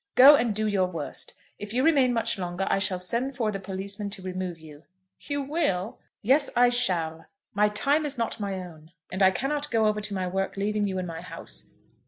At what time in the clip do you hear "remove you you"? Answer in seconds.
4.23-5.43